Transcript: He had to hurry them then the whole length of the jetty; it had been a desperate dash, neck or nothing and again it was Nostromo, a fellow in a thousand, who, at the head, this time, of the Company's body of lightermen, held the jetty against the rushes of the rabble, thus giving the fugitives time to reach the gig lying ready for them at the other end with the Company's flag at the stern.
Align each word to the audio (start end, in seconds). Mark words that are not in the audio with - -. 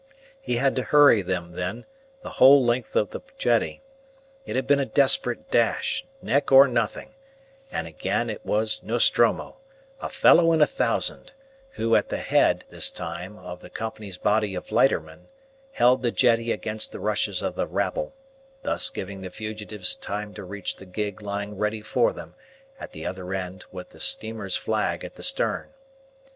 He 0.41 0.55
had 0.55 0.75
to 0.77 0.81
hurry 0.81 1.21
them 1.21 1.51
then 1.51 1.85
the 2.21 2.29
whole 2.41 2.65
length 2.65 2.95
of 2.95 3.11
the 3.11 3.21
jetty; 3.37 3.83
it 4.47 4.55
had 4.55 4.65
been 4.65 4.79
a 4.79 4.83
desperate 4.87 5.51
dash, 5.51 6.07
neck 6.23 6.51
or 6.51 6.67
nothing 6.67 7.13
and 7.71 7.85
again 7.85 8.27
it 8.27 8.43
was 8.43 8.81
Nostromo, 8.81 9.57
a 9.99 10.09
fellow 10.09 10.53
in 10.53 10.59
a 10.59 10.65
thousand, 10.65 11.33
who, 11.73 11.93
at 11.95 12.09
the 12.09 12.17
head, 12.17 12.65
this 12.71 12.89
time, 12.89 13.37
of 13.37 13.59
the 13.59 13.69
Company's 13.69 14.17
body 14.17 14.55
of 14.55 14.71
lightermen, 14.71 15.27
held 15.73 16.01
the 16.01 16.11
jetty 16.11 16.51
against 16.51 16.91
the 16.91 16.99
rushes 16.99 17.43
of 17.43 17.53
the 17.53 17.67
rabble, 17.67 18.15
thus 18.63 18.89
giving 18.89 19.21
the 19.21 19.29
fugitives 19.29 19.95
time 19.95 20.33
to 20.33 20.43
reach 20.43 20.77
the 20.77 20.87
gig 20.87 21.21
lying 21.21 21.59
ready 21.59 21.81
for 21.83 22.11
them 22.11 22.33
at 22.79 22.91
the 22.91 23.05
other 23.05 23.35
end 23.35 23.65
with 23.71 23.91
the 23.91 24.03
Company's 24.19 24.57
flag 24.57 25.03
at 25.05 25.13
the 25.13 25.21
stern. 25.21 25.75